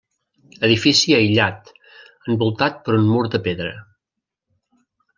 [0.67, 1.69] Edifici aïllat,
[2.33, 3.71] envoltat per un mur de pedra.